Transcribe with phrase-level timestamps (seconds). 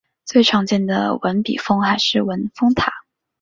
[0.25, 2.91] 最常见的文笔峰还是文峰塔。